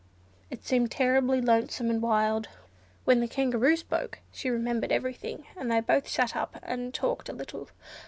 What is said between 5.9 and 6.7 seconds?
sat up